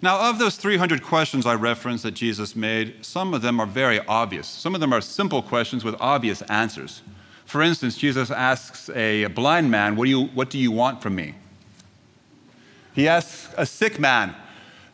Now, 0.00 0.28
of 0.28 0.38
those 0.38 0.56
300 0.56 1.02
questions 1.02 1.46
I 1.46 1.54
referenced 1.54 2.02
that 2.02 2.12
Jesus 2.12 2.54
made, 2.54 3.04
some 3.04 3.32
of 3.32 3.42
them 3.42 3.58
are 3.60 3.66
very 3.66 4.00
obvious. 4.06 4.46
Some 4.46 4.74
of 4.74 4.80
them 4.80 4.92
are 4.92 5.00
simple 5.00 5.42
questions 5.42 5.84
with 5.84 5.94
obvious 6.00 6.42
answers. 6.42 7.02
For 7.46 7.62
instance, 7.62 7.96
Jesus 7.96 8.30
asks 8.30 8.90
a 8.90 9.26
blind 9.26 9.70
man, 9.70 9.96
What 9.96 10.04
do 10.04 10.10
you, 10.10 10.24
what 10.26 10.50
do 10.50 10.58
you 10.58 10.70
want 10.72 11.02
from 11.02 11.14
me? 11.14 11.34
He 12.94 13.08
asks 13.08 13.48
a 13.56 13.66
sick 13.66 13.98
man, 13.98 14.34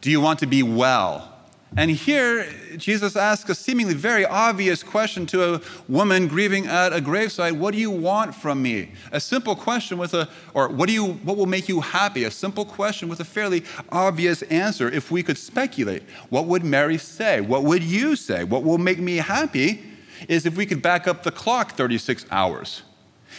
Do 0.00 0.10
you 0.10 0.20
want 0.20 0.38
to 0.40 0.46
be 0.46 0.62
well? 0.62 1.29
And 1.76 1.88
here, 1.88 2.52
Jesus 2.76 3.14
asks 3.14 3.48
a 3.48 3.54
seemingly 3.54 3.94
very 3.94 4.26
obvious 4.26 4.82
question 4.82 5.24
to 5.26 5.54
a 5.54 5.60
woman 5.88 6.26
grieving 6.26 6.66
at 6.66 6.92
a 6.92 7.00
gravesite 7.00 7.56
What 7.56 7.74
do 7.74 7.78
you 7.78 7.92
want 7.92 8.34
from 8.34 8.60
me? 8.60 8.90
A 9.12 9.20
simple 9.20 9.54
question 9.54 9.96
with 9.96 10.12
a, 10.12 10.28
or 10.52 10.68
what, 10.68 10.88
do 10.88 10.92
you, 10.92 11.12
what 11.12 11.36
will 11.36 11.46
make 11.46 11.68
you 11.68 11.80
happy? 11.80 12.24
A 12.24 12.30
simple 12.30 12.64
question 12.64 13.08
with 13.08 13.20
a 13.20 13.24
fairly 13.24 13.62
obvious 13.90 14.42
answer. 14.42 14.88
If 14.88 15.12
we 15.12 15.22
could 15.22 15.38
speculate, 15.38 16.02
what 16.28 16.46
would 16.46 16.64
Mary 16.64 16.98
say? 16.98 17.40
What 17.40 17.62
would 17.62 17.84
you 17.84 18.16
say? 18.16 18.42
What 18.42 18.64
will 18.64 18.78
make 18.78 18.98
me 18.98 19.16
happy 19.18 19.80
is 20.28 20.46
if 20.46 20.56
we 20.56 20.66
could 20.66 20.82
back 20.82 21.06
up 21.06 21.22
the 21.22 21.30
clock 21.30 21.72
36 21.72 22.26
hours 22.32 22.82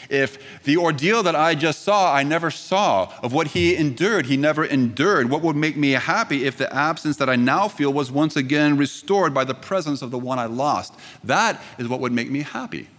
if 0.10 0.64
the 0.64 0.78
ordeal 0.78 1.24
that 1.24 1.36
I 1.36 1.56
just 1.56 1.84
saw, 1.84 2.14
I 2.14 2.24
never 2.24 2.52
saw, 2.52 3.14
of 3.24 3.32
what 3.34 3.48
he 3.48 3.76
endured, 3.76 4.26
he 4.26 4.38
never 4.38 4.66
endured, 4.66 5.30
what 5.30 5.42
would 5.42 5.56
make 5.56 5.78
me 5.78 5.92
happy 5.92 6.46
if 6.46 6.58
the 6.58 6.74
absence 6.74 7.18
that 7.18 7.30
I 7.30 7.36
now 7.36 7.68
feel 7.68 7.94
was 7.94 8.12
once 8.12 8.36
again 8.36 8.78
restored 8.78 9.34
by 9.34 9.44
the 9.44 9.54
presence 9.54 10.02
of 10.02 10.12
the 10.12 10.20
one 10.20 10.40
I 10.40 10.46
lost? 10.46 10.96
That 11.24 11.62
is 11.78 11.88
what 11.88 12.00
would 12.00 12.12
make 12.12 12.30
me 12.30 12.42
happy. 12.42 12.90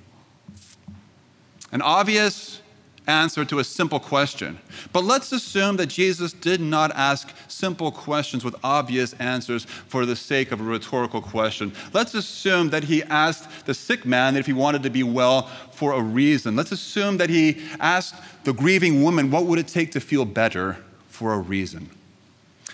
An 1.70 1.82
obvious 1.82 2.61
answer 3.06 3.44
to 3.44 3.58
a 3.58 3.64
simple 3.64 3.98
question. 3.98 4.58
But 4.92 5.04
let's 5.04 5.32
assume 5.32 5.76
that 5.76 5.86
Jesus 5.86 6.32
did 6.32 6.60
not 6.60 6.92
ask 6.92 7.32
simple 7.48 7.90
questions 7.90 8.44
with 8.44 8.54
obvious 8.62 9.12
answers 9.14 9.64
for 9.64 10.06
the 10.06 10.16
sake 10.16 10.52
of 10.52 10.60
a 10.60 10.64
rhetorical 10.64 11.20
question. 11.20 11.72
Let's 11.92 12.14
assume 12.14 12.70
that 12.70 12.84
he 12.84 13.02
asked 13.04 13.66
the 13.66 13.74
sick 13.74 14.04
man 14.04 14.36
if 14.36 14.46
he 14.46 14.52
wanted 14.52 14.82
to 14.84 14.90
be 14.90 15.02
well 15.02 15.42
for 15.72 15.92
a 15.92 16.00
reason. 16.00 16.54
Let's 16.54 16.72
assume 16.72 17.16
that 17.16 17.30
he 17.30 17.62
asked 17.80 18.14
the 18.44 18.52
grieving 18.52 19.02
woman 19.02 19.30
what 19.30 19.46
would 19.46 19.58
it 19.58 19.68
take 19.68 19.92
to 19.92 20.00
feel 20.00 20.24
better 20.24 20.78
for 21.08 21.34
a 21.34 21.38
reason. 21.38 21.90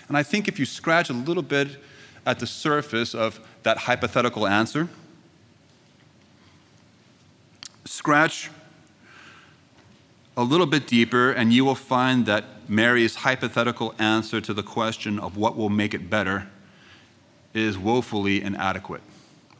And 0.07 0.17
I 0.17 0.23
think 0.23 0.47
if 0.47 0.59
you 0.59 0.65
scratch 0.65 1.09
a 1.09 1.13
little 1.13 1.43
bit 1.43 1.77
at 2.25 2.39
the 2.39 2.47
surface 2.47 3.15
of 3.15 3.39
that 3.63 3.77
hypothetical 3.77 4.47
answer, 4.47 4.89
scratch 7.85 8.49
a 10.39 10.43
little 10.43 10.65
bit 10.65 10.87
deeper, 10.87 11.33
and 11.33 11.51
you 11.51 11.65
will 11.65 11.75
find 11.75 12.25
that 12.25 12.45
Mary's 12.69 13.13
hypothetical 13.13 13.93
answer 13.99 14.39
to 14.39 14.53
the 14.53 14.63
question 14.63 15.19
of 15.19 15.35
what 15.35 15.57
will 15.57 15.69
make 15.69 15.93
it 15.93 16.09
better 16.09 16.47
is 17.53 17.77
woefully 17.77 18.41
inadequate. 18.41 19.01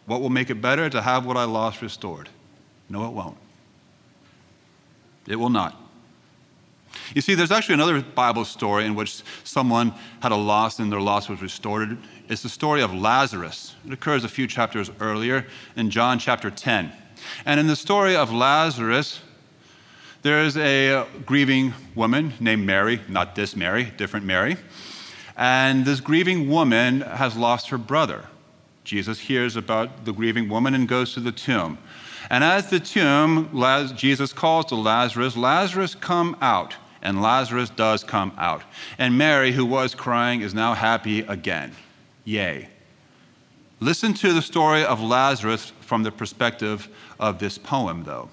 What 0.06 0.22
will 0.22 0.30
make 0.30 0.50
it 0.50 0.62
better? 0.62 0.90
To 0.90 1.02
have 1.02 1.26
what 1.26 1.36
I 1.36 1.44
lost 1.44 1.82
restored. 1.82 2.30
No, 2.88 3.06
it 3.06 3.12
won't. 3.12 3.36
It 5.28 5.36
will 5.36 5.50
not. 5.50 5.76
You 7.14 7.20
see, 7.20 7.36
there's 7.36 7.52
actually 7.52 7.74
another 7.74 8.02
Bible 8.02 8.46
story 8.46 8.86
in 8.86 8.96
which 8.96 9.22
someone 9.44 9.94
had 10.22 10.32
a 10.32 10.38
loss 10.38 10.80
and 10.80 10.90
their 10.90 11.02
loss 11.02 11.28
was 11.28 11.42
restored. 11.42 11.98
It's 12.30 12.42
the 12.42 12.48
story 12.48 12.82
of 12.82 12.94
Lazarus. 12.94 13.76
It 13.86 13.92
occurs 13.92 14.24
a 14.24 14.30
few 14.30 14.48
chapters 14.48 14.90
earlier 15.02 15.46
in 15.76 15.90
John 15.90 16.20
chapter 16.20 16.50
10. 16.50 16.94
And 17.46 17.60
in 17.60 17.68
the 17.68 17.76
story 17.76 18.16
of 18.16 18.32
Lazarus, 18.32 19.20
there 20.22 20.42
is 20.42 20.58
a 20.58 21.06
grieving 21.26 21.74
woman 21.96 22.34
named 22.40 22.66
Mary, 22.66 23.00
not 23.08 23.36
this 23.36 23.56
Mary, 23.56 23.92
different 23.96 24.26
Mary. 24.26 24.58
And 25.38 25.86
this 25.86 26.02
grieving 26.02 26.50
woman 26.50 27.02
has 27.02 27.38
lost 27.38 27.70
her 27.70 27.78
brother. 27.78 28.26
Jesus 28.84 29.20
hears 29.20 29.56
about 29.56 30.04
the 30.04 30.12
grieving 30.12 30.50
woman 30.50 30.76
and 30.76 30.88
goes 30.88 31.14
to 31.14 31.22
the 31.22 31.32
tomb. 31.32 31.78
And 32.30 32.44
at 32.44 32.70
the 32.70 32.80
tomb, 32.80 33.50
Jesus 33.96 34.34
calls 34.34 34.66
to 34.66 34.76
Lazarus, 34.76 35.38
Lazarus, 35.38 35.96
come 35.96 36.36
out. 36.42 36.76
And 37.02 37.22
Lazarus 37.22 37.70
does 37.70 38.04
come 38.04 38.34
out. 38.38 38.64
And 38.98 39.18
Mary, 39.18 39.54
who 39.54 39.66
was 39.66 39.96
crying, 39.96 40.42
is 40.42 40.54
now 40.54 40.74
happy 40.74 41.22
again. 41.22 41.74
Yay. 42.26 42.68
Listen 43.80 44.14
to 44.16 44.34
the 44.34 44.42
story 44.42 44.84
of 44.84 45.02
Lazarus 45.02 45.72
from 45.80 46.04
the 46.04 46.12
perspective 46.12 46.90
of 47.18 47.40
this 47.40 47.58
poem, 47.58 48.04
though. 48.04 48.30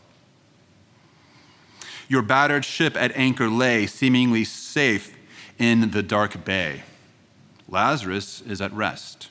Your 2.09 2.23
battered 2.23 2.65
ship 2.65 2.97
at 2.97 3.17
anchor 3.17 3.49
lay, 3.49 3.87
seemingly 3.87 4.45
safe 4.45 5.17
in 5.59 5.91
the 5.91 6.03
dark 6.03 6.45
bay. 6.45 6.83
Lazarus 7.69 8.43
is 8.43 8.61
at 8.61 8.73
rest, 8.73 9.29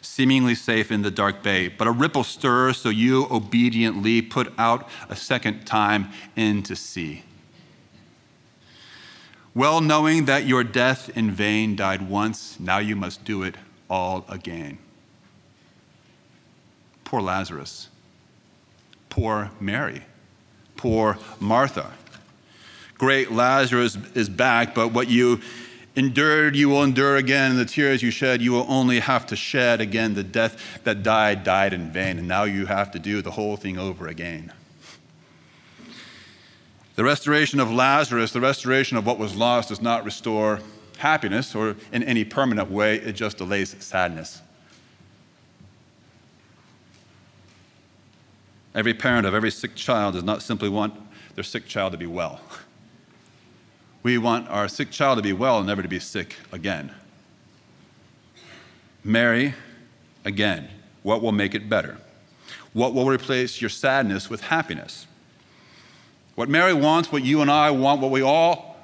seemingly 0.00 0.56
safe 0.56 0.90
in 0.90 1.02
the 1.02 1.10
dark 1.10 1.42
bay. 1.42 1.68
But 1.68 1.86
a 1.86 1.92
ripple 1.92 2.24
stirs, 2.24 2.78
so 2.78 2.88
you 2.88 3.28
obediently 3.30 4.22
put 4.22 4.52
out 4.58 4.88
a 5.08 5.14
second 5.14 5.64
time 5.64 6.10
into 6.34 6.74
sea. 6.74 7.22
Well 9.54 9.80
knowing 9.80 10.24
that 10.24 10.46
your 10.46 10.64
death 10.64 11.16
in 11.16 11.30
vain 11.30 11.76
died 11.76 12.08
once, 12.08 12.58
now 12.58 12.78
you 12.78 12.96
must 12.96 13.24
do 13.24 13.42
it 13.42 13.54
all 13.88 14.24
again. 14.28 14.78
Poor 17.04 17.20
Lazarus. 17.20 17.88
Poor 19.10 19.50
Mary 19.60 20.02
poor 20.76 21.18
Martha. 21.40 21.92
Great 22.98 23.32
Lazarus 23.32 23.96
is 24.14 24.28
back, 24.28 24.74
but 24.74 24.92
what 24.92 25.08
you 25.08 25.40
endured, 25.96 26.54
you 26.56 26.68
will 26.68 26.82
endure 26.82 27.16
again. 27.16 27.50
And 27.50 27.60
the 27.60 27.64
tears 27.64 28.02
you 28.02 28.10
shed, 28.10 28.40
you 28.40 28.52
will 28.52 28.66
only 28.68 29.00
have 29.00 29.26
to 29.26 29.36
shed 29.36 29.80
again. 29.80 30.14
The 30.14 30.22
death 30.22 30.80
that 30.84 31.02
died, 31.02 31.44
died 31.44 31.72
in 31.72 31.90
vain. 31.90 32.18
And 32.18 32.28
now 32.28 32.44
you 32.44 32.66
have 32.66 32.90
to 32.92 32.98
do 32.98 33.22
the 33.22 33.32
whole 33.32 33.56
thing 33.56 33.78
over 33.78 34.06
again. 34.06 34.52
The 36.94 37.04
restoration 37.04 37.58
of 37.58 37.72
Lazarus, 37.72 38.32
the 38.32 38.40
restoration 38.40 38.96
of 38.96 39.06
what 39.06 39.18
was 39.18 39.34
lost, 39.34 39.70
does 39.70 39.80
not 39.80 40.04
restore 40.04 40.60
happiness 40.98 41.54
or 41.54 41.76
in 41.90 42.02
any 42.02 42.24
permanent 42.24 42.70
way, 42.70 42.96
it 42.96 43.12
just 43.12 43.38
delays 43.38 43.74
sadness. 43.80 44.42
Every 48.74 48.94
parent 48.94 49.26
of 49.26 49.34
every 49.34 49.50
sick 49.50 49.74
child 49.74 50.14
does 50.14 50.24
not 50.24 50.42
simply 50.42 50.68
want 50.68 50.94
their 51.34 51.44
sick 51.44 51.66
child 51.66 51.92
to 51.92 51.98
be 51.98 52.06
well. 52.06 52.40
We 54.04 54.18
want 54.18 54.48
our 54.48 54.66
sick 54.66 54.90
child 54.90 55.18
to 55.18 55.22
be 55.22 55.32
well 55.32 55.58
and 55.58 55.66
never 55.68 55.80
to 55.80 55.86
be 55.86 56.00
sick 56.00 56.34
again. 56.50 56.92
Mary, 59.04 59.54
again, 60.24 60.68
what 61.04 61.22
will 61.22 61.30
make 61.30 61.54
it 61.54 61.68
better? 61.68 61.98
What 62.72 62.94
will 62.94 63.08
replace 63.08 63.60
your 63.60 63.70
sadness 63.70 64.28
with 64.28 64.40
happiness? 64.40 65.06
What 66.34 66.48
Mary 66.48 66.74
wants, 66.74 67.12
what 67.12 67.22
you 67.22 67.42
and 67.42 67.50
I 67.50 67.70
want, 67.70 68.00
what 68.00 68.10
we 68.10 68.22
all 68.22 68.76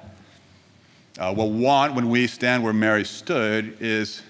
uh, 1.17 1.33
will 1.35 1.51
want 1.51 1.95
when 1.95 2.09
we 2.09 2.27
stand 2.27 2.63
where 2.63 2.73
Mary 2.73 3.03
stood 3.03 3.75
is 3.81 4.21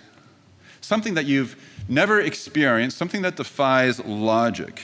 something 0.81 1.13
that 1.13 1.25
you've 1.25 1.55
never 1.87 2.19
experienced, 2.19 2.97
something 2.97 3.21
that 3.21 3.35
defies 3.35 4.03
logic. 4.03 4.81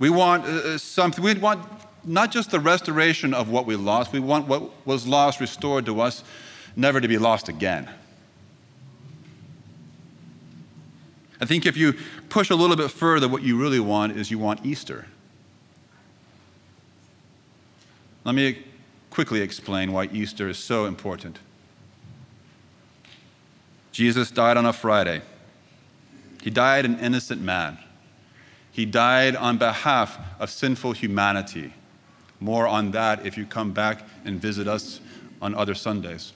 We 0.00 0.08
want 0.08 0.46
uh, 0.46 0.48
uh, 0.48 0.78
something, 0.78 1.22
we 1.22 1.34
want 1.34 1.64
not 2.04 2.32
just 2.32 2.50
the 2.50 2.58
restoration 2.58 3.34
of 3.34 3.50
what 3.50 3.66
we 3.66 3.76
lost, 3.76 4.12
we 4.12 4.18
want 4.18 4.48
what 4.48 4.86
was 4.86 5.06
lost 5.06 5.40
restored 5.40 5.86
to 5.86 6.00
us, 6.00 6.24
never 6.74 7.00
to 7.00 7.06
be 7.06 7.18
lost 7.18 7.48
again. 7.48 7.88
I 11.38 11.44
think 11.44 11.66
if 11.66 11.76
you 11.76 11.94
push 12.30 12.48
a 12.50 12.54
little 12.54 12.76
bit 12.76 12.90
further, 12.90 13.28
what 13.28 13.42
you 13.42 13.60
really 13.60 13.78
want 13.78 14.16
is 14.16 14.30
you 14.30 14.38
want 14.38 14.64
Easter. 14.64 15.06
Let 18.24 18.34
me 18.34 18.64
quickly 19.10 19.42
explain 19.42 19.92
why 19.92 20.04
Easter 20.06 20.48
is 20.48 20.58
so 20.58 20.86
important. 20.86 21.38
Jesus 23.92 24.30
died 24.30 24.56
on 24.56 24.64
a 24.64 24.72
Friday. 24.72 25.20
He 26.42 26.48
died 26.48 26.86
an 26.86 26.98
innocent 27.00 27.42
man. 27.42 27.78
He 28.72 28.84
died 28.84 29.34
on 29.36 29.58
behalf 29.58 30.18
of 30.38 30.50
sinful 30.50 30.92
humanity. 30.92 31.74
More 32.38 32.66
on 32.66 32.92
that 32.92 33.26
if 33.26 33.36
you 33.36 33.44
come 33.44 33.72
back 33.72 34.02
and 34.24 34.40
visit 34.40 34.66
us 34.68 35.00
on 35.42 35.54
other 35.54 35.74
Sundays. 35.74 36.32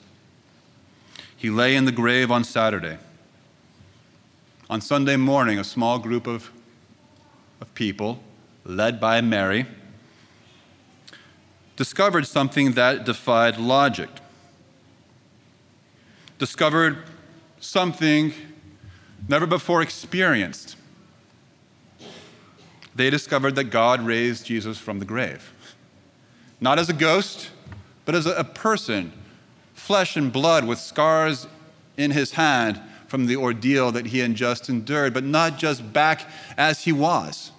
He 1.35 1.49
lay 1.49 1.75
in 1.75 1.85
the 1.85 1.91
grave 1.91 2.31
on 2.31 2.43
Saturday. 2.43 2.97
On 4.69 4.81
Sunday 4.81 5.15
morning, 5.15 5.59
a 5.59 5.63
small 5.63 5.99
group 5.99 6.27
of, 6.27 6.51
of 7.61 7.73
people, 7.75 8.19
led 8.63 8.99
by 8.99 9.21
Mary, 9.21 9.65
discovered 11.75 12.25
something 12.25 12.73
that 12.73 13.05
defied 13.05 13.57
logic. 13.57 14.09
Discovered 16.39 16.97
something 17.59 18.33
never 19.27 19.45
before 19.45 19.81
experienced 19.81 20.75
they 22.95 23.09
discovered 23.09 23.55
that 23.55 23.65
God 23.65 24.01
raised 24.01 24.45
Jesus 24.45 24.77
from 24.77 24.99
the 24.99 25.05
grave. 25.05 25.53
Not 26.61 26.79
as 26.79 26.89
a 26.89 26.93
ghost, 26.93 27.51
but 28.05 28.15
as 28.15 28.25
a 28.25 28.43
person 28.43 29.11
flesh 29.73 30.15
and 30.15 30.31
blood 30.31 30.65
with 30.65 30.79
scars 30.79 31.47
in 31.97 32.11
his 32.11 32.31
hand 32.31 32.81
from 33.07 33.27
the 33.27 33.35
ordeal 33.35 33.91
that 33.91 34.07
he 34.07 34.19
had 34.19 34.33
just 34.33 34.69
endured, 34.69 35.13
but 35.13 35.23
not 35.23 35.57
just 35.57 35.93
back 35.93 36.21
as 36.57 36.85
he 36.85 36.91
was. 36.91 37.51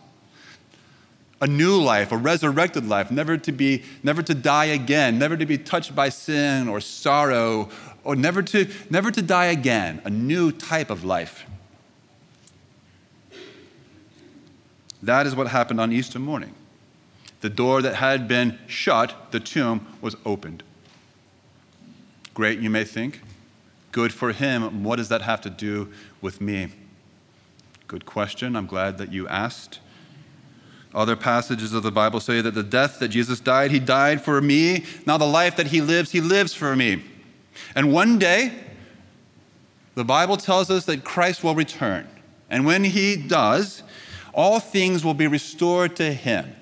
A 1.41 1.47
new 1.47 1.81
life, 1.81 2.11
a 2.11 2.17
resurrected 2.17 2.89
life, 2.89 3.11
never 3.11 3.37
to 3.37 3.53
be, 3.53 3.85
never 4.03 4.23
to 4.23 4.35
die 4.35 4.67
again, 4.67 5.19
never 5.19 5.37
to 5.37 5.47
be 5.47 5.59
touched 5.59 5.95
by 5.95 6.09
sin 6.09 6.67
or 6.69 6.81
sorrow, 6.81 7.69
or 8.05 8.17
never 8.17 8.43
to, 8.43 8.69
never 8.91 9.11
to 9.11 9.23
die 9.23 9.47
again, 9.47 10.01
a 10.05 10.11
new 10.11 10.51
type 10.51 10.91
of 10.91 11.05
life. 11.05 11.45
That 15.07 15.25
is 15.25 15.37
what 15.37 15.47
happened 15.47 15.81
on 15.81 15.93
Easter 15.93 16.19
morning. 16.19 16.53
The 17.41 17.49
door 17.49 17.81
that 17.81 17.95
had 17.95 18.27
been 18.27 18.59
shut, 18.67 19.31
the 19.31 19.39
tomb, 19.39 19.87
was 20.01 20.17
opened. 20.25 20.65
Great, 22.35 22.59
you 22.59 22.71
may 22.71 22.83
think. 22.83 23.21
Good 23.93 24.13
for 24.13 24.33
him. 24.33 24.83
What 24.83 24.97
does 24.97 25.09
that 25.09 25.23
have 25.23 25.41
to 25.43 25.51
do 25.51 25.93
with 26.21 26.41
me? 26.41 26.71
Good 27.87 28.05
question. 28.05 28.57
I'm 28.57 28.67
glad 28.67 28.99
that 28.99 29.13
you 29.13 29.29
asked. 29.29 29.79
Other 30.93 31.15
passages 31.15 31.73
of 31.73 31.85
the 31.85 31.93
Bible 31.93 32.19
say 32.19 32.41
that 32.41 32.55
the 32.55 32.65
death 32.65 32.99
that 32.99 33.09
Jesus 33.09 33.39
died, 33.39 33.71
he 33.71 33.79
died 33.79 34.23
for 34.23 34.41
me. 34.41 34.85
Now, 35.07 35.19
the 35.19 35.25
life 35.25 35.55
that 35.57 35.69
he 35.69 35.81
lives, 35.81 36.11
he 36.11 36.21
lives 36.21 36.53
for 36.53 36.75
me. 36.75 37.05
And 37.77 37.93
one 37.93 38.19
day, 38.19 38.53
the 39.95 40.05
Bible 40.05 40.37
tells 40.37 40.69
us 40.69 40.85
that 40.87 41.05
Christ 41.05 41.45
will 41.45 41.55
return. 41.55 42.09
And 42.51 42.67
when 42.67 42.83
he 42.83 43.17
does, 43.17 43.85
all 44.37 44.61
things 44.61 45.05
will 45.05 45.15
be 45.15 45.27
restored 45.27 45.97
to 45.97 46.13
him 46.13 46.55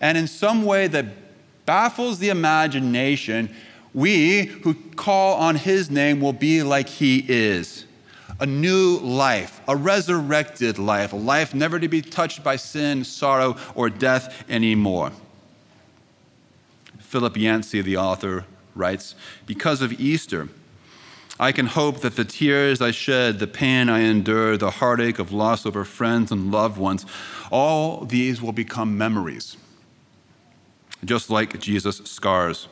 and 0.00 0.16
in 0.16 0.26
some 0.26 0.64
way 0.64 0.86
that 0.88 1.06
baffles 1.66 2.18
the 2.18 2.30
imagination, 2.30 3.54
we 3.92 4.46
who 4.46 4.74
call 4.96 5.36
on 5.36 5.56
his 5.56 5.90
name 5.90 6.20
will 6.20 6.32
be 6.32 6.62
like 6.62 6.88
he 6.88 7.24
is 7.28 7.84
a 8.38 8.46
new 8.46 8.98
life, 8.98 9.60
a 9.68 9.76
resurrected 9.76 10.78
life, 10.78 11.12
a 11.12 11.16
life 11.16 11.54
never 11.54 11.78
to 11.78 11.88
be 11.88 12.00
touched 12.00 12.42
by 12.42 12.56
sin, 12.56 13.04
sorrow, 13.04 13.56
or 13.74 13.90
death 13.90 14.44
anymore. 14.48 15.12
Philip 17.00 17.36
Yancey, 17.36 17.82
the 17.82 17.98
author, 17.98 18.46
writes 18.74 19.14
Because 19.44 19.82
of 19.82 19.92
Easter, 20.00 20.48
I 21.40 21.50
can 21.50 21.66
hope 21.66 22.00
that 22.02 22.14
the 22.14 22.24
tears 22.24 22.80
I 22.80 22.92
shed, 22.92 23.40
the 23.40 23.48
pain 23.48 23.88
I 23.88 24.00
endure, 24.00 24.56
the 24.56 24.70
heartache 24.70 25.18
of 25.18 25.32
loss 25.32 25.66
over 25.66 25.84
friends 25.84 26.30
and 26.30 26.52
loved 26.52 26.78
ones, 26.78 27.04
all 27.50 28.04
these 28.04 28.40
will 28.40 28.52
become 28.52 28.96
memories 28.96 29.56
just 31.04 31.30
like 31.30 31.58
Jesus' 31.60 31.98
scars. 32.04 32.68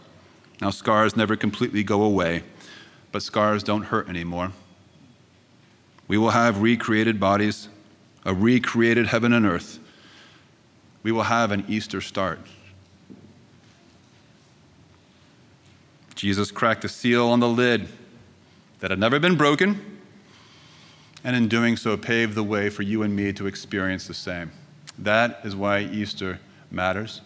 Now, 0.60 0.70
scars 0.70 1.16
never 1.16 1.36
completely 1.36 1.82
go 1.82 2.02
away, 2.02 2.42
but 3.12 3.22
scars 3.22 3.62
don't 3.62 3.84
hurt 3.84 4.08
anymore. 4.08 4.52
We 6.08 6.18
will 6.18 6.30
have 6.30 6.62
recreated 6.62 7.20
bodies, 7.20 7.68
a 8.24 8.34
recreated 8.34 9.06
heaven 9.06 9.32
and 9.32 9.46
earth. 9.46 9.78
We 11.02 11.12
will 11.12 11.24
have 11.24 11.52
an 11.52 11.64
Easter 11.68 12.00
start. 12.00 12.40
Jesus 16.14 16.50
cracked 16.50 16.84
a 16.84 16.88
seal 16.88 17.28
on 17.28 17.40
the 17.40 17.48
lid 17.48 17.88
that 18.80 18.90
had 18.90 18.98
never 18.98 19.18
been 19.18 19.36
broken, 19.36 19.98
and 21.24 21.34
in 21.34 21.48
doing 21.48 21.76
so, 21.76 21.96
paved 21.96 22.34
the 22.34 22.44
way 22.44 22.70
for 22.70 22.82
you 22.82 23.02
and 23.02 23.14
me 23.14 23.32
to 23.32 23.46
experience 23.46 24.06
the 24.06 24.14
same. 24.14 24.52
That 24.98 25.40
is 25.44 25.56
why 25.56 25.80
Easter 25.80 26.40
matters. 26.70 27.20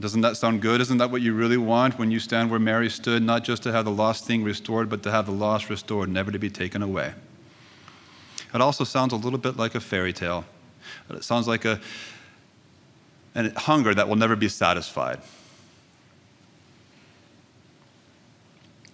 Doesn't 0.00 0.20
that 0.20 0.36
sound 0.36 0.62
good? 0.62 0.80
Isn't 0.80 0.98
that 0.98 1.10
what 1.10 1.22
you 1.22 1.34
really 1.34 1.56
want 1.56 1.98
when 1.98 2.10
you 2.10 2.20
stand 2.20 2.50
where 2.50 2.60
Mary 2.60 2.88
stood, 2.88 3.22
not 3.22 3.42
just 3.42 3.64
to 3.64 3.72
have 3.72 3.84
the 3.84 3.90
lost 3.90 4.26
thing 4.26 4.44
restored, 4.44 4.88
but 4.88 5.02
to 5.02 5.10
have 5.10 5.26
the 5.26 5.32
lost 5.32 5.68
restored, 5.68 6.08
never 6.08 6.30
to 6.30 6.38
be 6.38 6.48
taken 6.48 6.82
away? 6.82 7.12
It 8.54 8.60
also 8.60 8.84
sounds 8.84 9.12
a 9.12 9.16
little 9.16 9.38
bit 9.38 9.56
like 9.56 9.74
a 9.74 9.80
fairy 9.80 10.12
tale. 10.12 10.44
It 11.10 11.24
sounds 11.24 11.48
like 11.48 11.64
a, 11.64 11.80
a 13.34 13.58
hunger 13.58 13.92
that 13.92 14.08
will 14.08 14.16
never 14.16 14.36
be 14.36 14.48
satisfied. 14.48 15.20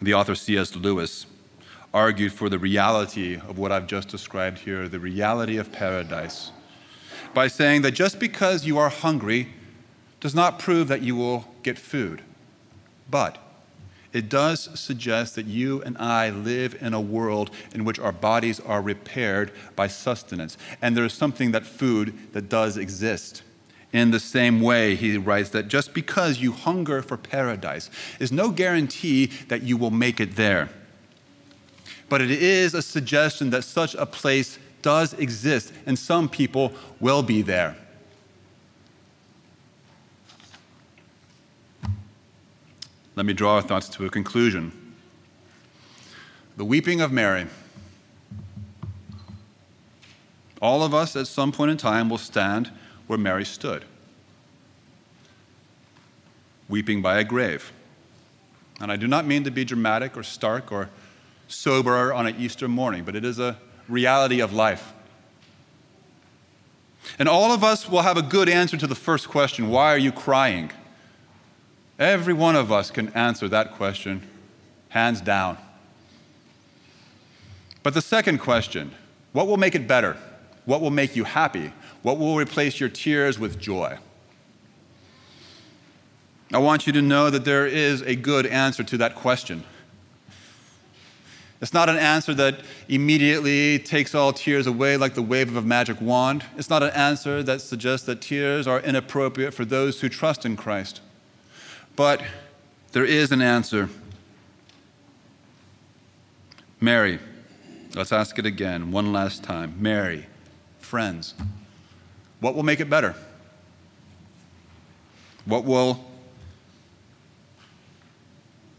The 0.05 0.13
author 0.13 0.35
C.S. 0.35 0.77
Lewis 0.77 1.25
argued 1.95 2.35
for 2.35 2.51
the 2.51 2.59
reality 2.59 3.37
of 3.37 3.57
what 3.57 3.73
I've 3.73 3.87
just 3.87 4.09
described 4.09 4.59
here, 4.59 4.87
the 4.87 5.01
reality 5.01 5.57
of 5.57 5.73
paradise, 5.73 6.51
by 7.33 7.49
saying 7.49 7.81
that 7.83 7.93
just 7.93 8.21
because 8.21 8.67
you 8.67 8.77
are 8.77 8.91
hungry 8.91 9.49
does 10.21 10.35
not 10.35 10.59
prove 10.59 10.89
that 10.89 11.01
you 11.01 11.17
will 11.17 11.47
get 11.63 11.79
food, 11.79 12.21
but 13.11 13.39
it 14.13 14.29
does 14.29 14.79
suggest 14.79 15.37
that 15.37 15.47
you 15.47 15.81
and 15.85 15.97
I 15.97 16.29
live 16.29 16.77
in 16.83 16.93
a 16.93 17.01
world 17.01 17.51
in 17.73 17.87
which 17.87 17.99
our 17.99 18.13
bodies 18.13 18.61
are 18.61 18.83
repaired 18.83 19.53
by 19.75 19.87
sustenance. 19.87 20.59
And 20.83 20.95
there 20.95 21.07
is 21.07 21.15
something 21.15 21.53
that 21.53 21.65
food 21.65 22.13
that 22.35 22.51
does 22.51 22.77
exist. 22.77 23.43
In 23.95 24.11
the 24.11 24.19
same 24.19 24.61
way, 24.61 24.97
he 24.97 25.17
writes 25.17 25.51
that 25.51 25.69
just 25.69 25.95
because 25.95 26.41
you 26.41 26.51
hunger 26.51 27.01
for 27.01 27.17
paradise 27.17 27.91
is 28.19 28.33
no 28.33 28.51
guarantee 28.51 29.27
that 29.47 29.63
you 29.63 29.77
will 29.77 29.93
make 29.93 30.19
it 30.19 30.35
there. 30.35 30.69
But 32.09 32.21
it 32.21 32.33
is 32.33 32.75
a 32.75 32.83
suggestion 32.83 33.51
that 33.51 33.63
such 33.63 33.95
a 33.95 34.05
place 34.05 34.59
does 34.83 35.15
exist, 35.15 35.73
and 35.87 35.97
some 35.97 36.29
people 36.29 36.73
will 36.99 37.23
be 37.23 37.41
there. 37.41 37.77
Let 43.15 43.27
me 43.27 43.33
draw 43.33 43.55
our 43.55 43.63
thoughts 43.63 43.89
to 43.91 44.07
a 44.07 44.11
conclusion. 44.11 44.73
The 46.57 46.65
weeping 46.65 47.01
of 47.01 47.13
Mary. 47.13 47.47
All 50.61 50.83
of 50.83 50.93
us 50.93 51.15
at 51.15 51.29
some 51.29 51.53
point 51.53 51.71
in 51.71 51.77
time 51.77 52.09
will 52.09 52.19
stand 52.19 52.73
where 53.07 53.19
Mary 53.19 53.45
stood, 53.45 53.85
weeping 56.69 57.03
by 57.03 57.19
a 57.19 57.25
grave. 57.25 57.73
And 58.81 58.91
I 58.91 58.97
do 58.97 59.07
not 59.07 59.27
mean 59.27 59.45
to 59.45 59.51
be 59.51 59.65
dramatic 59.65 60.17
or 60.17 60.23
stark 60.23 60.73
or 60.73 60.91
sober 61.49 62.13
on 62.13 62.27
an 62.27 62.37
Easter 62.39 62.69
morning, 62.69 63.05
but 63.05 63.15
it 63.15 63.25
is 63.25 63.39
a 63.39 63.59
reality 63.89 64.41
of 64.41 64.53
life. 64.53 64.93
And 67.19 67.29
all 67.29 67.53
of 67.53 67.63
us 67.63 67.89
will 67.89 68.03
have 68.03 68.17
a 68.17 68.23
good 68.23 68.49
answer 68.49 68.77
to 68.77 68.87
the 68.87 68.95
first 68.95 69.29
question 69.29 69.69
why 69.69 69.93
are 69.93 69.99
you 69.99 70.11
crying? 70.11 70.71
Every 71.99 72.35
one 72.35 72.57
of 72.57 72.73
us 72.73 72.91
can 72.91 73.11
answer 73.11 73.47
that 73.49 73.73
question, 73.73 74.23
hands 74.89 75.21
down. 75.21 75.59
But 77.83 77.95
the 77.95 78.03
second 78.03 78.39
question 78.39 78.93
what 79.33 79.47
will 79.47 79.57
make 79.57 79.75
it 79.75 79.87
better? 79.87 80.17
What 80.65 80.81
will 80.81 80.91
make 80.91 81.15
you 81.15 81.25
happy? 81.25 81.73
What 82.03 82.19
will 82.19 82.37
replace 82.37 82.81
your 82.81 82.89
tears 82.89 83.39
with 83.39 83.59
joy? 83.59 83.99
I 86.53 86.59
want 86.59 86.87
you 86.87 86.93
to 86.93 87.03
know 87.03 87.31
that 87.31 87.45
there 87.45 87.67
is 87.67 88.03
a 88.03 88.15
good 88.15 88.47
answer 88.47 88.85
to 88.85 88.97
that 88.99 89.15
question. 89.15 89.65
It's 91.61 91.73
not 91.73 91.89
an 91.89 91.97
answer 91.97 92.35
that 92.35 92.61
immediately 92.89 93.79
takes 93.79 94.15
all 94.15 94.33
tears 94.33 94.67
away 94.67 94.97
like 94.97 95.15
the 95.15 95.23
wave 95.23 95.49
of 95.49 95.57
a 95.57 95.67
magic 95.67 96.01
wand. 96.01 96.45
It's 96.57 96.69
not 96.69 96.83
an 96.83 96.91
answer 96.91 97.43
that 97.43 97.61
suggests 97.61 98.07
that 98.07 98.21
tears 98.21 98.67
are 98.67 98.81
inappropriate 98.81 99.55
for 99.55 99.65
those 99.65 100.01
who 100.01 100.09
trust 100.09 100.45
in 100.45 100.57
Christ. 100.57 101.01
But 101.97 102.23
there 102.93 103.05
is 103.05 103.33
an 103.33 103.41
answer. 103.41 103.89
Mary, 106.81 107.19
let's 107.95 108.13
ask 108.13 108.39
it 108.39 108.45
again, 108.45 108.93
one 108.93 109.13
last 109.13 109.43
time. 109.43 109.75
Mary, 109.79 110.27
friends, 110.85 111.35
what 112.41 112.55
will 112.55 112.63
make 112.63 112.79
it 112.79 112.89
better? 112.89 113.15
What 115.47 115.65
will 115.65 116.05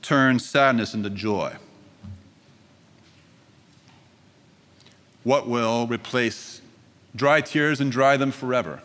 turn 0.01 0.39
sadness 0.39 0.93
into 0.93 1.09
joy? 1.09 1.55
What 5.23 5.47
will 5.47 5.87
replace 5.87 6.61
dry 7.15 7.41
tears 7.41 7.81
and 7.81 7.91
dry 7.91 8.15
them 8.17 8.31
forever? 8.31 8.81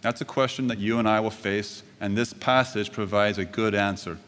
That's 0.00 0.20
a 0.20 0.24
question 0.24 0.66
that 0.68 0.78
you 0.78 0.98
and 0.98 1.08
I 1.08 1.20
will 1.20 1.30
face, 1.30 1.82
and 2.00 2.16
this 2.16 2.32
passage 2.32 2.92
provides 2.92 3.38
a 3.38 3.44
good 3.44 3.74
answer. 3.74 4.18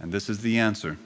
And 0.00 0.12
this 0.12 0.28
is 0.28 0.40
the 0.40 0.58
answer 0.58 0.98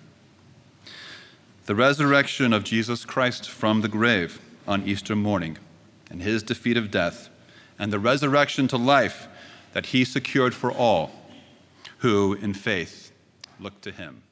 the 1.68 1.74
resurrection 1.74 2.54
of 2.54 2.64
Jesus 2.64 3.04
Christ 3.04 3.46
from 3.46 3.82
the 3.82 3.88
grave 3.88 4.40
on 4.66 4.88
Easter 4.88 5.14
morning, 5.14 5.58
and 6.08 6.22
his 6.22 6.42
defeat 6.42 6.78
of 6.78 6.90
death, 6.90 7.28
and 7.78 7.92
the 7.92 7.98
resurrection 7.98 8.66
to 8.68 8.78
life 8.78 9.28
that 9.74 9.84
he 9.84 10.02
secured 10.02 10.54
for 10.54 10.72
all 10.72 11.10
who, 11.98 12.32
in 12.32 12.54
faith, 12.54 13.12
look 13.60 13.78
to 13.82 13.90
him. 13.90 14.22